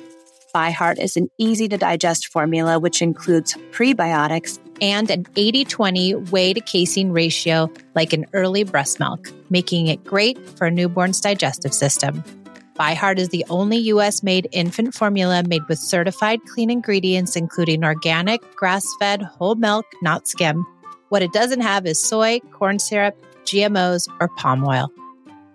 ByHeart 0.53 0.99
is 0.99 1.15
an 1.15 1.29
easy 1.37 1.67
to 1.67 1.77
digest 1.77 2.27
formula 2.27 2.79
which 2.79 3.01
includes 3.01 3.55
prebiotics, 3.71 4.59
and 4.81 5.09
an 5.11 5.25
80 5.35 5.65
20 5.65 6.15
whey 6.31 6.53
to 6.53 6.61
casein 6.61 7.11
ratio 7.11 7.71
like 7.95 8.13
an 8.13 8.25
early 8.33 8.63
breast 8.63 8.99
milk, 8.99 9.31
making 9.49 9.87
it 9.87 10.03
great 10.03 10.37
for 10.57 10.67
a 10.67 10.71
newborn's 10.71 11.21
digestive 11.21 11.73
system. 11.73 12.23
ByHeart 12.79 13.19
is 13.19 13.29
the 13.29 13.45
only 13.49 13.77
US 13.93 14.23
made 14.23 14.47
infant 14.53 14.95
formula 14.95 15.43
made 15.43 15.67
with 15.67 15.79
certified 15.79 16.39
clean 16.45 16.69
ingredients, 16.69 17.35
including 17.35 17.83
organic, 17.83 18.39
grass 18.55 18.87
fed, 18.99 19.21
whole 19.21 19.55
milk, 19.55 19.85
not 20.01 20.27
skim. 20.29 20.65
What 21.09 21.21
it 21.21 21.33
doesn't 21.33 21.61
have 21.61 21.85
is 21.85 21.99
soy, 21.99 22.39
corn 22.53 22.79
syrup, 22.79 23.15
GMOs, 23.43 24.07
or 24.21 24.29
palm 24.29 24.63
oil. 24.63 24.89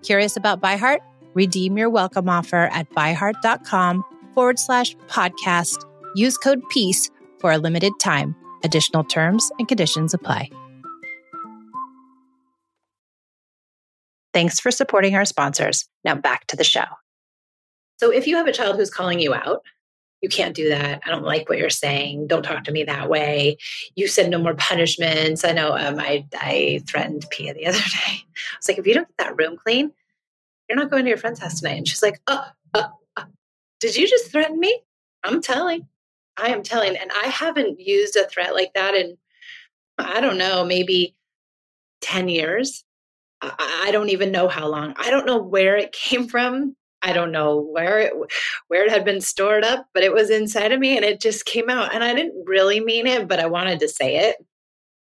Curious 0.05 0.37
about 0.37 0.61
ByHeart? 0.61 1.01
Redeem 1.35 1.77
your 1.77 1.91
welcome 1.91 2.29
offer 2.29 2.69
at 2.73 2.89
byheart.com 2.91 4.05
forward 4.35 4.59
slash 4.59 4.95
podcast. 5.09 5.85
Use 6.15 6.39
code 6.39 6.63
PEACE 6.69 7.11
for 7.41 7.51
a 7.51 7.59
limited 7.59 7.93
time. 7.99 8.37
Additional 8.63 9.03
terms 9.03 9.51
and 9.59 9.67
conditions 9.67 10.15
apply. 10.15 10.51
Thanks 14.33 14.61
for 14.61 14.71
supporting 14.71 15.15
our 15.15 15.25
sponsors. 15.25 15.89
Now 16.05 16.17
back 16.17 16.47
to 16.49 16.57
the 16.57 16.65
show. 16.65 16.85
So, 18.01 18.11
if 18.11 18.27
you 18.27 18.37
have 18.37 18.49
a 18.49 18.53
child 18.53 18.77
who's 18.77 18.91
calling 18.91 19.21
you 19.21 19.33
out, 19.33 19.63
you 20.25 20.31
can't 20.31 20.57
do 20.57 20.71
that. 20.71 21.03
I 21.05 21.11
don't 21.11 21.27
like 21.27 21.51
what 21.51 21.59
you're 21.59 21.69
saying. 21.69 22.29
Don't 22.29 22.45
talk 22.45 22.65
to 22.65 22.73
me 22.73 22.85
that 22.85 23.11
way. 23.11 23.59
You 23.95 24.09
said 24.09 24.31
no 24.31 24.39
more 24.39 24.55
punishments. 24.55 25.45
I 25.45 25.53
know 25.53 25.77
um, 25.77 26.01
I, 26.01 26.27
I 26.33 26.81
threatened 26.89 27.27
Pia 27.31 27.53
the 27.53 27.67
other 27.67 27.77
day. 27.77 27.85
I 28.07 28.57
was 28.57 28.67
like, 28.67 28.79
if 28.79 28.87
you 28.87 28.95
don't 28.95 29.07
get 29.07 29.19
that 29.19 29.37
room 29.37 29.59
clean, 29.59 29.93
you're 30.67 30.79
not 30.79 30.91
going 30.91 31.05
to 31.05 31.11
your 31.11 31.19
friend's 31.19 31.41
house 31.41 31.61
tonight. 31.61 31.77
And 31.77 31.87
she's 31.87 32.03
like, 32.03 32.23
oh, 32.27 32.43
uh, 32.73 32.89
uh, 33.19 33.25
did 33.81 33.97
you 33.97 34.09
just 34.09 34.33
threaten 34.33 34.59
me? 34.59 34.81
I'm 35.23 35.43
telling. 35.43 35.89
I 36.39 36.49
am 36.49 36.63
telling. 36.63 36.97
And 36.97 37.11
I 37.23 37.27
haven't 37.27 37.79
used 37.79 38.17
a 38.17 38.27
threat 38.27 38.55
like 38.55 38.73
that 38.73 38.95
in, 38.95 39.19
I 39.99 40.23
don't 40.23 40.39
know, 40.39 40.65
maybe 40.65 41.15
10 42.01 42.31
years. 42.31 42.83
I, 43.43 43.83
I 43.89 43.91
don't 43.91 44.09
even 44.09 44.33
know 44.33 44.49
how 44.49 44.69
long. 44.69 44.95
I 44.97 45.11
don't 45.11 45.27
know 45.27 45.43
where 45.43 45.77
it 45.77 45.93
came 46.09 46.29
from. 46.29 46.77
I 47.05 47.13
don't 47.13 47.33
know 47.33 47.61
where 47.61 47.99
it 47.99 48.15
where 48.69 48.85
it 48.85 48.91
had 48.91 49.05
been 49.05 49.21
stored 49.21 49.63
up, 49.63 49.87
but 49.93 50.03
it 50.03 50.13
was 50.13 50.31
inside 50.31 50.73
of 50.73 50.81
me 50.81 50.97
and 50.97 51.05
it 51.05 51.21
just 51.21 51.45
came 51.45 51.69
out. 51.69 51.95
And 51.95 52.03
I 52.03 52.15
didn't 52.15 52.45
really 52.47 52.81
mean 52.81 53.07
it, 53.07 53.29
but 53.29 53.41
I 53.41 53.47
wanted 53.47 53.79
to 53.81 53.89
say 53.89 54.17
it. 54.29 54.37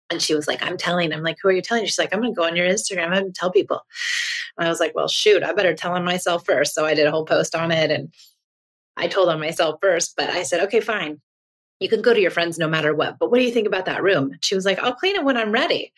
And 0.10 0.22
she 0.22 0.36
was 0.36 0.46
like, 0.46 0.62
I'm 0.62 0.78
telling. 0.78 1.14
I'm 1.14 1.24
like, 1.24 1.38
who 1.42 1.48
are 1.48 1.54
you 1.54 1.62
telling? 1.62 1.86
She's 1.86 1.98
like, 1.98 2.14
I'm 2.14 2.20
going 2.20 2.34
to 2.34 2.38
go 2.38 2.46
on 2.46 2.58
your 2.58 2.68
Instagram. 2.68 3.18
To 3.18 3.32
tell 3.32 3.52
people. 3.52 3.82
And 4.58 4.68
I 4.68 4.70
was 4.70 4.82
like, 4.82 4.94
well, 4.94 5.08
shoot, 5.08 5.44
I 5.44 5.54
better 5.54 5.74
tell 5.74 5.94
on 5.94 6.04
myself 6.04 6.46
first. 6.46 6.76
So 6.76 6.86
I 6.86 6.94
did 6.94 7.08
a 7.08 7.12
whole 7.12 7.26
post 7.26 7.56
on 7.56 7.72
it 7.72 7.90
and 7.90 8.14
I 8.98 9.08
told 9.08 9.30
on 9.30 9.40
myself 9.40 9.80
first, 9.82 10.16
but 10.18 10.30
I 10.30 10.44
said, 10.44 10.62
okay, 10.66 10.82
fine. 10.82 11.22
You 11.80 11.90
can 11.90 12.02
go 12.02 12.14
to 12.14 12.22
your 12.22 12.32
friends 12.32 12.60
no 12.60 12.68
matter 12.68 12.94
what. 12.94 13.18
But 13.18 13.32
what 13.32 13.40
do 13.40 13.46
you 13.46 13.52
think 13.52 13.66
about 13.66 13.86
that 13.86 14.04
room? 14.04 14.38
She 14.42 14.56
was 14.56 14.66
like, 14.66 14.80
I'll 14.80 14.94
clean 14.94 15.16
it 15.16 15.24
when 15.24 15.38
I'm 15.38 15.52
ready. 15.52 15.94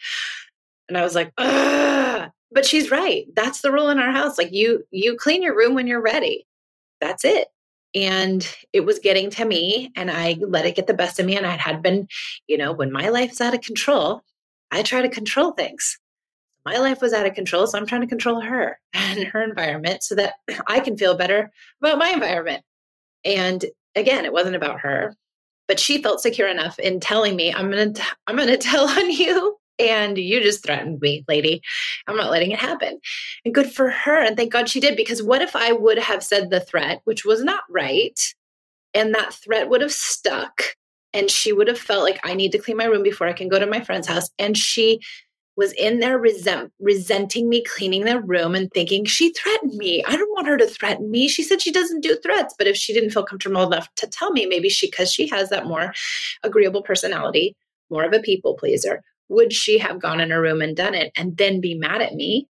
And 0.87 0.97
I 0.97 1.03
was 1.03 1.15
like, 1.15 1.33
Ugh. 1.37 2.29
But 2.51 2.65
she's 2.65 2.91
right. 2.91 3.25
That's 3.35 3.61
the 3.61 3.71
rule 3.71 3.89
in 3.89 3.99
our 3.99 4.11
house. 4.11 4.37
Like 4.37 4.53
you, 4.53 4.85
you 4.91 5.15
clean 5.15 5.43
your 5.43 5.55
room 5.55 5.73
when 5.73 5.87
you're 5.87 6.01
ready. 6.01 6.45
That's 7.01 7.25
it. 7.25 7.47
And 7.93 8.47
it 8.73 8.81
was 8.81 8.99
getting 8.99 9.29
to 9.31 9.45
me 9.45 9.91
and 9.95 10.11
I 10.11 10.37
let 10.41 10.65
it 10.65 10.75
get 10.75 10.87
the 10.87 10.93
best 10.93 11.19
of 11.19 11.25
me. 11.25 11.37
And 11.37 11.47
I 11.47 11.55
had 11.55 11.81
been, 11.81 12.07
you 12.47 12.57
know, 12.57 12.73
when 12.73 12.91
my 12.91 13.09
life's 13.09 13.39
out 13.39 13.53
of 13.53 13.61
control, 13.61 14.21
I 14.71 14.81
try 14.81 15.01
to 15.01 15.09
control 15.09 15.51
things. 15.51 15.97
My 16.65 16.77
life 16.77 16.99
was 17.01 17.13
out 17.13 17.27
of 17.27 17.35
control. 17.35 17.67
So 17.67 17.77
I'm 17.77 17.85
trying 17.85 18.01
to 18.01 18.07
control 18.07 18.41
her 18.41 18.79
and 18.93 19.23
her 19.27 19.43
environment 19.43 20.03
so 20.03 20.15
that 20.15 20.35
I 20.67 20.79
can 20.81 20.97
feel 20.97 21.15
better 21.15 21.51
about 21.81 21.97
my 21.97 22.09
environment. 22.09 22.63
And 23.23 23.63
again, 23.95 24.25
it 24.25 24.33
wasn't 24.33 24.55
about 24.55 24.81
her, 24.81 25.15
but 25.67 25.79
she 25.79 26.01
felt 26.01 26.21
secure 26.21 26.47
enough 26.47 26.77
in 26.79 26.99
telling 26.99 27.35
me, 27.35 27.53
I'm 27.53 27.71
to, 27.71 28.03
I'm 28.27 28.37
to 28.37 28.57
tell 28.57 28.89
on 28.89 29.11
you 29.11 29.54
and 29.79 30.17
you 30.17 30.41
just 30.41 30.63
threatened 30.63 31.01
me, 31.01 31.23
lady. 31.27 31.61
I'm 32.07 32.17
not 32.17 32.31
letting 32.31 32.51
it 32.51 32.59
happen. 32.59 32.99
And 33.43 33.53
good 33.53 33.71
for 33.71 33.89
her. 33.89 34.21
And 34.21 34.37
thank 34.37 34.51
God 34.51 34.69
she 34.69 34.79
did, 34.79 34.95
because 34.95 35.23
what 35.23 35.41
if 35.41 35.55
I 35.55 35.71
would 35.71 35.97
have 35.99 36.23
said 36.23 36.49
the 36.49 36.59
threat, 36.59 37.01
which 37.03 37.25
was 37.25 37.43
not 37.43 37.63
right, 37.69 38.19
and 38.93 39.13
that 39.13 39.33
threat 39.33 39.69
would 39.69 39.81
have 39.81 39.93
stuck, 39.93 40.61
and 41.13 41.29
she 41.29 41.51
would 41.51 41.67
have 41.67 41.79
felt 41.79 42.03
like 42.03 42.19
I 42.23 42.33
need 42.33 42.51
to 42.53 42.57
clean 42.57 42.77
my 42.77 42.85
room 42.85 43.03
before 43.03 43.27
I 43.27 43.33
can 43.33 43.49
go 43.49 43.59
to 43.59 43.65
my 43.65 43.81
friend's 43.81 44.07
house. 44.07 44.29
And 44.39 44.57
she 44.57 44.99
was 45.57 45.71
in 45.73 45.99
there 45.99 46.17
resent, 46.17 46.71
resenting 46.79 47.47
me 47.47 47.63
cleaning 47.63 48.03
their 48.03 48.19
room 48.19 48.55
and 48.55 48.69
thinking 48.73 49.05
she 49.05 49.31
threatened 49.31 49.73
me. 49.73 50.03
I 50.05 50.17
don't 50.17 50.33
want 50.33 50.47
her 50.47 50.57
to 50.57 50.67
threaten 50.67 51.09
me. 51.09 51.29
She 51.29 51.43
said 51.43 51.61
she 51.61 51.71
doesn't 51.71 52.01
do 52.01 52.17
threats, 52.17 52.53
but 52.57 52.67
if 52.67 52.75
she 52.75 52.93
didn't 52.93 53.11
feel 53.11 53.23
comfortable 53.23 53.65
enough 53.65 53.87
to 53.95 54.07
tell 54.07 54.31
me, 54.31 54.45
maybe 54.45 54.67
she, 54.67 54.87
because 54.87 55.13
she 55.13 55.27
has 55.29 55.49
that 55.49 55.65
more 55.65 55.93
agreeable 56.43 56.81
personality, 56.81 57.55
more 57.89 58.03
of 58.03 58.11
a 58.11 58.19
people 58.19 58.55
pleaser, 58.55 59.01
would 59.29 59.53
she 59.53 59.77
have 59.79 59.99
gone 59.99 60.19
in 60.19 60.29
her 60.29 60.41
room 60.41 60.61
and 60.61 60.75
done 60.75 60.93
it 60.93 61.11
and 61.15 61.37
then 61.37 61.61
be 61.61 61.75
mad 61.75 62.01
at 62.01 62.15
me 62.15 62.47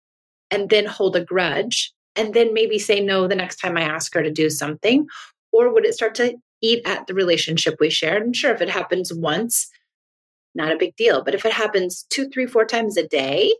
and 0.50 0.70
then 0.70 0.86
hold 0.86 1.16
a 1.16 1.24
grudge 1.24 1.92
and 2.16 2.34
then 2.34 2.52
maybe 2.52 2.78
say 2.78 3.00
no 3.00 3.26
the 3.26 3.34
next 3.34 3.56
time 3.56 3.76
I 3.76 3.82
ask 3.82 4.12
her 4.14 4.22
to 4.22 4.30
do 4.30 4.50
something? 4.50 5.06
Or 5.52 5.72
would 5.72 5.84
it 5.84 5.94
start 5.94 6.14
to 6.16 6.36
eat 6.60 6.86
at 6.86 7.06
the 7.06 7.14
relationship 7.14 7.76
we 7.80 7.90
shared? 7.90 8.22
And 8.22 8.36
sure, 8.36 8.52
if 8.52 8.60
it 8.60 8.70
happens 8.70 9.12
once, 9.12 9.68
not 10.54 10.72
a 10.72 10.78
big 10.78 10.96
deal. 10.96 11.22
But 11.22 11.34
if 11.34 11.44
it 11.44 11.52
happens 11.52 12.06
two, 12.10 12.28
three, 12.28 12.46
four 12.46 12.64
times 12.64 12.96
a 12.96 13.06
day, 13.06 13.54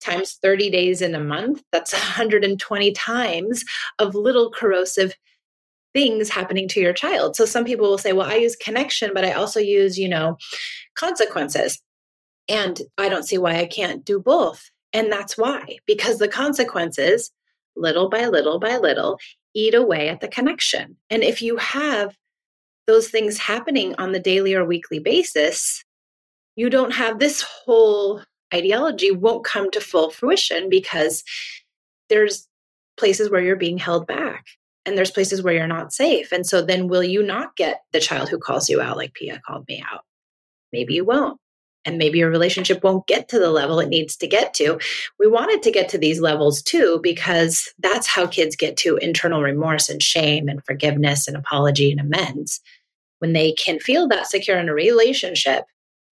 times 0.00 0.38
30 0.42 0.70
days 0.70 1.02
in 1.02 1.14
a 1.14 1.20
month, 1.20 1.62
that's 1.72 1.92
120 1.92 2.92
times 2.92 3.64
of 3.98 4.14
little 4.14 4.50
corrosive 4.50 5.14
things 5.94 6.28
happening 6.28 6.68
to 6.68 6.80
your 6.80 6.92
child. 6.92 7.34
So 7.34 7.44
some 7.44 7.64
people 7.64 7.88
will 7.88 7.98
say, 7.98 8.12
well, 8.12 8.28
I 8.28 8.36
use 8.36 8.56
connection, 8.56 9.10
but 9.14 9.24
I 9.24 9.32
also 9.32 9.58
use, 9.58 9.98
you 9.98 10.08
know, 10.08 10.36
consequences. 10.94 11.80
And 12.48 12.80
I 12.96 13.08
don't 13.08 13.26
see 13.26 13.38
why 13.38 13.56
I 13.56 13.66
can't 13.66 14.04
do 14.04 14.18
both. 14.18 14.70
And 14.92 15.12
that's 15.12 15.36
why, 15.36 15.78
because 15.86 16.18
the 16.18 16.28
consequences, 16.28 17.30
little 17.76 18.08
by 18.08 18.26
little 18.26 18.58
by 18.58 18.78
little, 18.78 19.18
eat 19.54 19.74
away 19.74 20.08
at 20.08 20.20
the 20.20 20.28
connection. 20.28 20.96
And 21.10 21.22
if 21.22 21.42
you 21.42 21.56
have 21.56 22.16
those 22.86 23.08
things 23.08 23.38
happening 23.38 23.94
on 23.98 24.12
the 24.12 24.20
daily 24.20 24.54
or 24.54 24.64
weekly 24.64 24.98
basis, 24.98 25.84
you 26.56 26.70
don't 26.70 26.92
have 26.92 27.18
this 27.18 27.42
whole 27.42 28.22
ideology 28.52 29.10
won't 29.10 29.44
come 29.44 29.70
to 29.70 29.80
full 29.80 30.10
fruition 30.10 30.70
because 30.70 31.22
there's 32.08 32.48
places 32.96 33.30
where 33.30 33.42
you're 33.42 33.56
being 33.56 33.78
held 33.78 34.06
back 34.06 34.46
and 34.86 34.96
there's 34.96 35.10
places 35.10 35.42
where 35.42 35.52
you're 35.52 35.66
not 35.66 35.92
safe. 35.92 36.32
And 36.32 36.46
so 36.46 36.62
then 36.62 36.88
will 36.88 37.04
you 37.04 37.22
not 37.22 37.56
get 37.56 37.82
the 37.92 38.00
child 38.00 38.30
who 38.30 38.38
calls 38.38 38.70
you 38.70 38.80
out 38.80 38.96
like 38.96 39.12
Pia 39.12 39.40
called 39.46 39.66
me 39.68 39.84
out? 39.92 40.00
Maybe 40.72 40.94
you 40.94 41.04
won't 41.04 41.38
and 41.84 41.98
maybe 41.98 42.18
your 42.18 42.30
relationship 42.30 42.82
won't 42.82 43.06
get 43.06 43.28
to 43.28 43.38
the 43.38 43.50
level 43.50 43.80
it 43.80 43.88
needs 43.88 44.16
to 44.16 44.26
get 44.26 44.54
to. 44.54 44.78
We 45.18 45.26
wanted 45.26 45.62
to 45.62 45.70
get 45.70 45.88
to 45.90 45.98
these 45.98 46.20
levels 46.20 46.62
too, 46.62 47.00
because 47.02 47.72
that's 47.78 48.06
how 48.06 48.26
kids 48.26 48.56
get 48.56 48.76
to 48.78 48.96
internal 48.96 49.42
remorse 49.42 49.88
and 49.88 50.02
shame 50.02 50.48
and 50.48 50.64
forgiveness 50.64 51.28
and 51.28 51.36
apology 51.36 51.90
and 51.90 52.00
amends. 52.00 52.60
When 53.20 53.32
they 53.32 53.52
can 53.52 53.78
feel 53.80 54.08
that 54.08 54.28
secure 54.28 54.58
in 54.58 54.68
a 54.68 54.74
relationship, 54.74 55.64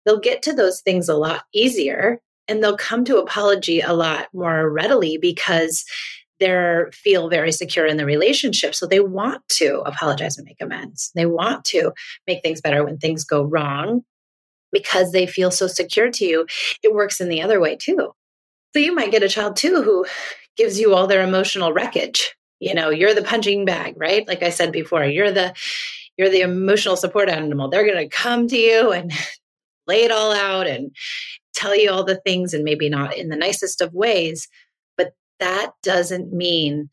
they'll 0.04 0.20
get 0.20 0.42
to 0.42 0.52
those 0.52 0.80
things 0.80 1.08
a 1.08 1.16
lot 1.16 1.44
easier 1.54 2.20
and 2.48 2.62
they'll 2.62 2.76
come 2.76 3.04
to 3.04 3.18
apology 3.18 3.80
a 3.80 3.92
lot 3.92 4.26
more 4.34 4.68
readily 4.68 5.18
because 5.18 5.84
they 6.40 6.84
feel 6.92 7.28
very 7.28 7.52
secure 7.52 7.86
in 7.86 7.98
the 7.98 8.06
relationship 8.06 8.74
so 8.74 8.86
they 8.86 9.00
want 9.00 9.46
to 9.48 9.82
apologize 9.84 10.38
and 10.38 10.46
make 10.46 10.60
amends 10.60 11.12
they 11.14 11.26
want 11.26 11.64
to 11.66 11.92
make 12.26 12.42
things 12.42 12.62
better 12.62 12.82
when 12.82 12.96
things 12.96 13.24
go 13.24 13.42
wrong 13.42 14.02
because 14.72 15.12
they 15.12 15.26
feel 15.26 15.50
so 15.50 15.66
secure 15.66 16.10
to 16.10 16.24
you, 16.24 16.46
it 16.82 16.94
works 16.94 17.20
in 17.20 17.28
the 17.28 17.42
other 17.42 17.60
way 17.60 17.76
too. 17.76 18.12
So 18.72 18.78
you 18.78 18.94
might 18.94 19.10
get 19.10 19.22
a 19.22 19.28
child 19.28 19.56
too 19.56 19.82
who 19.82 20.06
gives 20.56 20.78
you 20.78 20.94
all 20.94 21.06
their 21.06 21.22
emotional 21.22 21.72
wreckage. 21.72 22.36
You 22.60 22.74
know, 22.74 22.90
you're 22.90 23.14
the 23.14 23.22
punching 23.22 23.64
bag, 23.64 23.94
right? 23.96 24.26
Like 24.28 24.42
I 24.42 24.50
said 24.50 24.70
before, 24.72 25.04
you're 25.04 25.32
the 25.32 25.54
you're 26.16 26.28
the 26.28 26.42
emotional 26.42 26.96
support 26.96 27.30
animal. 27.30 27.68
They're 27.68 27.86
going 27.86 28.08
to 28.08 28.14
come 28.14 28.46
to 28.48 28.56
you 28.56 28.92
and 28.92 29.10
lay 29.86 30.02
it 30.02 30.10
all 30.10 30.32
out 30.32 30.66
and 30.66 30.94
tell 31.54 31.74
you 31.74 31.90
all 31.90 32.04
the 32.04 32.20
things 32.26 32.52
and 32.52 32.62
maybe 32.62 32.88
not 32.88 33.16
in 33.16 33.28
the 33.28 33.36
nicest 33.36 33.80
of 33.80 33.94
ways, 33.94 34.46
but 34.96 35.12
that 35.38 35.72
doesn't 35.82 36.32
mean 36.32 36.90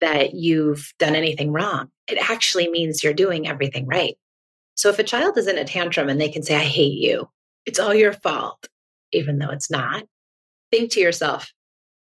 that 0.00 0.34
you've 0.34 0.92
done 0.98 1.14
anything 1.14 1.52
wrong. 1.52 1.88
It 2.06 2.18
actually 2.30 2.68
means 2.68 3.02
you're 3.02 3.14
doing 3.14 3.48
everything 3.48 3.86
right. 3.86 4.16
So 4.76 4.90
if 4.90 4.98
a 4.98 5.04
child 5.04 5.38
is 5.38 5.46
in 5.46 5.58
a 5.58 5.64
tantrum 5.64 6.08
and 6.08 6.20
they 6.20 6.28
can 6.28 6.42
say, 6.42 6.54
I 6.54 6.60
hate 6.60 6.98
you, 6.98 7.28
it's 7.64 7.78
all 7.78 7.94
your 7.94 8.12
fault, 8.12 8.68
even 9.12 9.38
though 9.38 9.50
it's 9.50 9.70
not, 9.70 10.04
think 10.70 10.92
to 10.92 11.00
yourself, 11.00 11.52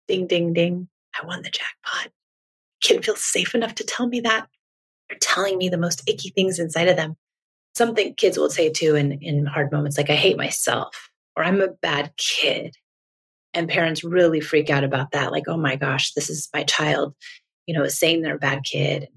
ding, 0.08 0.28
ding, 0.28 0.54
ding, 0.54 0.88
I 1.20 1.26
won 1.26 1.44
the 1.44 1.50
jackpot. 1.50 2.12
Kid 2.82 3.06
feels 3.06 3.24
safe 3.24 3.56
enough 3.56 3.76
to 3.76 3.84
tell 3.84 4.08
me 4.08 4.22
that. 4.22 4.48
They're 5.10 5.20
telling 5.20 5.58
me 5.58 5.70
the 5.70 5.78
most 5.78 6.04
icky 6.08 6.30
things 6.30 6.60
inside 6.60 6.88
of 6.88 6.98
them. 6.98 7.16
Something 7.76 8.16
kids 8.16 8.38
will 8.38 8.50
say 8.50 8.70
too 8.70 8.96
in, 8.96 9.14
in 9.22 9.46
hard 9.46 9.72
moments, 9.72 9.98
like, 9.98 10.10
I 10.10 10.16
hate 10.16 10.38
myself, 10.38 11.10
or 11.36 11.44
I'm 11.44 11.62
a 11.62 11.70
bad 11.70 12.12
kid. 12.18 12.76
And 13.54 13.70
parents 13.70 14.04
really 14.04 14.42
freak 14.42 14.70
out 14.70 14.84
about 14.84 15.12
that. 15.12 15.32
Like, 15.32 15.48
oh 15.48 15.58
my 15.58 15.76
gosh, 15.76 16.14
this 16.14 16.30
is 16.30 16.50
my 16.54 16.64
child, 16.64 17.16
you 17.66 17.78
know, 17.78 17.88
saying 17.88 18.22
they're 18.22 18.36
a 18.36 18.40
bad 18.40 18.64
kid. 18.64 19.08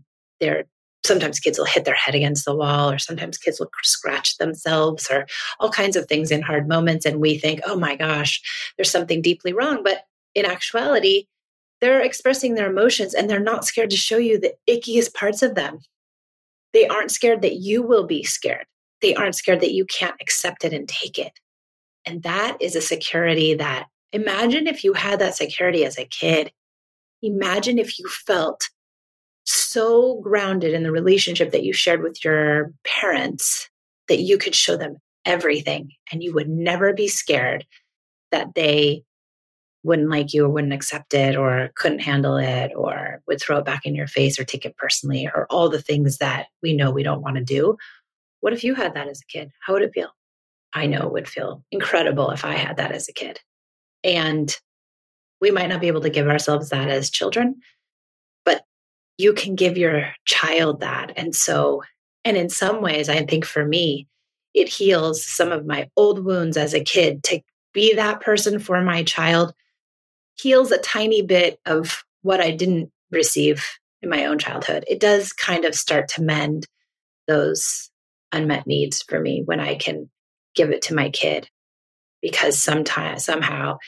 They're 0.41 0.67
sometimes 1.05 1.41
kids 1.41 1.59
will 1.59 1.67
hit 1.67 1.85
their 1.85 1.95
head 1.95 2.15
against 2.15 2.45
the 2.45 2.55
wall, 2.55 2.91
or 2.91 2.99
sometimes 2.99 3.39
kids 3.39 3.59
will 3.59 3.71
scratch 3.83 4.37
themselves, 4.39 5.09
or 5.11 5.27
all 5.59 5.71
kinds 5.71 5.97
of 5.97 6.07
things 6.07 6.31
in 6.31 6.43
hard 6.43 6.69
moments. 6.69 7.07
And 7.07 7.21
we 7.21 7.39
think, 7.39 7.61
oh 7.67 7.77
my 7.77 7.97
gosh, 7.97 8.41
there's 8.77 8.91
something 8.91 9.23
deeply 9.23 9.53
wrong. 9.53 9.83
But 9.83 10.05
in 10.35 10.45
actuality, 10.45 11.27
they're 11.81 12.01
expressing 12.01 12.55
their 12.55 12.71
emotions 12.71 13.15
and 13.15 13.29
they're 13.29 13.41
not 13.41 13.65
scared 13.65 13.91
to 13.91 13.97
show 13.97 14.19
you 14.19 14.39
the 14.39 14.55
ickiest 14.69 15.15
parts 15.15 15.43
of 15.43 15.55
them. 15.55 15.79
They 16.73 16.87
aren't 16.87 17.11
scared 17.11 17.43
that 17.43 17.57
you 17.57 17.83
will 17.83 18.07
be 18.07 18.23
scared. 18.23 18.67
They 19.01 19.15
aren't 19.15 19.35
scared 19.35 19.61
that 19.61 19.73
you 19.73 19.87
can't 19.87 20.21
accept 20.21 20.65
it 20.65 20.73
and 20.73 20.87
take 20.87 21.19
it. 21.19 21.33
And 22.05 22.23
that 22.23 22.59
is 22.61 22.77
a 22.77 22.81
security 22.81 23.55
that 23.55 23.87
imagine 24.13 24.67
if 24.67 24.85
you 24.85 24.93
had 24.93 25.19
that 25.21 25.37
security 25.37 25.85
as 25.85 25.99
a 25.99 26.05
kid. 26.05 26.53
Imagine 27.23 27.79
if 27.79 27.99
you 27.99 28.09
felt 28.09 28.69
so 29.45 30.21
grounded 30.21 30.75
in 30.75 30.83
the 30.83 30.93
relationship 30.93 31.53
that 31.53 31.65
you 31.65 31.73
shared 31.73 32.03
with 32.03 32.25
your 32.25 32.73
parents 32.85 33.69
that 34.09 34.21
you 34.21 34.39
could 34.39 34.55
show 34.55 34.77
them 34.77 34.97
everything 35.25 35.91
and 36.13 36.23
you 36.23 36.33
would 36.33 36.49
never 36.49 36.93
be 36.93 37.09
scared 37.09 37.67
that 38.33 38.55
they 38.55 39.05
wouldn't 39.83 40.11
like 40.11 40.35
you 40.35 40.45
or 40.45 40.49
wouldn't 40.49 40.73
accept 40.73 41.15
it 41.15 41.37
or 41.37 41.71
couldn't 41.75 42.01
handle 42.01 42.37
it 42.37 42.73
or 42.77 43.23
would 43.27 43.41
throw 43.41 43.59
it 43.59 43.65
back 43.65 43.87
in 43.87 43.95
your 43.95 44.07
face 44.07 44.39
or 44.39 44.45
take 44.45 44.65
it 44.65 44.77
personally 44.77 45.27
or 45.35 45.47
all 45.49 45.69
the 45.69 45.81
things 45.81 46.19
that 46.19 46.47
we 46.63 46.75
know 46.75 46.91
we 46.91 47.03
don't 47.03 47.23
want 47.23 47.37
to 47.37 47.45
do. 47.45 47.77
What 48.41 48.53
if 48.53 48.63
you 48.63 48.75
had 48.75 48.95
that 48.95 49.09
as 49.09 49.21
a 49.21 49.33
kid? 49.33 49.51
How 49.65 49.73
would 49.73 49.83
it 49.83 49.95
feel? 49.95 50.11
I 50.73 50.87
know 50.87 51.01
it 51.01 51.13
would 51.13 51.29
feel 51.29 51.65
incredible 51.71 52.31
if 52.31 52.45
I 52.45 52.53
had 52.53 52.77
that 52.77 52.93
as 52.93 53.09
a 53.09 53.13
kid. 53.13 53.41
And 54.05 54.55
we 55.41 55.51
might 55.51 55.69
not 55.69 55.81
be 55.81 55.89
able 55.89 56.03
to 56.03 56.11
give 56.11 56.29
ourselves 56.29 56.71
that 56.71 56.91
as 56.91 57.11
children, 57.11 57.61
you 59.21 59.35
can 59.35 59.55
give 59.55 59.77
your 59.77 60.13
child 60.25 60.81
that. 60.81 61.13
And 61.17 61.35
so, 61.35 61.83
and 62.25 62.37
in 62.37 62.49
some 62.49 62.81
ways, 62.81 63.09
I 63.09 63.25
think 63.25 63.45
for 63.45 63.65
me, 63.65 64.09
it 64.55 64.69
heals 64.69 65.25
some 65.25 65.53
of 65.53 65.67
my 65.67 65.89
old 65.97 66.25
wounds 66.25 66.57
as 66.57 66.75
a 66.75 66.83
kid 66.83 67.23
to 67.25 67.41
be 67.73 67.95
that 67.95 68.21
person 68.21 68.59
for 68.59 68.81
my 68.83 69.03
child 69.05 69.55
heals 70.37 70.73
a 70.73 70.79
tiny 70.79 71.23
bit 71.23 71.61
of 71.67 72.03
what 72.23 72.41
I 72.41 72.51
didn't 72.51 72.91
receive 73.11 73.67
in 74.03 74.09
my 74.09 74.25
own 74.25 74.39
childhood. 74.39 74.85
It 74.89 75.01
does 75.01 75.33
kind 75.33 75.65
of 75.65 75.75
start 75.75 76.09
to 76.09 76.23
mend 76.23 76.67
those 77.29 77.91
unmet 78.33 78.67
needs 78.67 79.03
for 79.03 79.21
me 79.21 79.43
when 79.45 79.61
I 79.61 79.77
can 79.77 80.11
give 80.55 80.71
it 80.71 80.83
to 80.83 80.95
my 80.95 81.11
kid 81.11 81.49
because 82.23 82.59
sometimes 82.59 83.25
somehow 83.25 83.79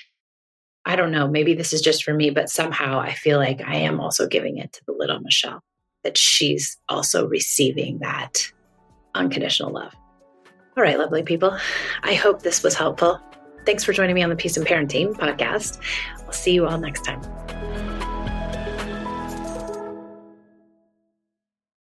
I 0.85 0.97
don't 0.97 1.13
know, 1.13 1.29
maybe 1.29 1.55
this 1.55 1.73
is 1.73 1.81
just 1.81 2.03
for 2.03 2.13
me, 2.13 2.31
but 2.31 2.51
somehow 2.51 2.99
I 2.99 3.13
feel 3.13 3.39
like 3.39 3.61
I 3.61 3.77
am 3.77 4.01
also 4.01 4.27
giving 4.27 4.59
it 4.59 4.73
to 4.73 4.81
the 4.87 4.93
little 4.93 5.21
Michelle, 5.21 5.63
that 6.03 6.19
she's 6.19 6.77
also 6.89 7.27
receiving 7.27 7.99
that 8.01 8.51
unconditional 9.15 9.73
love. 9.73 9.95
All 10.77 10.83
right, 10.83 10.99
lovely 10.99 11.23
people. 11.23 11.57
I 12.03 12.15
hope 12.15 12.43
this 12.43 12.63
was 12.63 12.75
helpful. 12.75 13.21
Thanks 13.65 13.85
for 13.85 13.93
joining 13.93 14.15
me 14.15 14.23
on 14.23 14.31
the 14.31 14.37
Peace 14.37 14.57
and 14.57 14.67
Parenting 14.67 15.13
podcast. 15.15 15.81
I'll 16.25 16.33
see 16.33 16.55
you 16.55 16.67
all 16.67 16.79
next 16.79 17.05
time. 17.05 17.21